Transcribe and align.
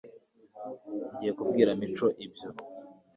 ngiye 1.13 1.31
kubwira 1.37 1.71
mico 1.79 2.07
ibyo 2.25 2.47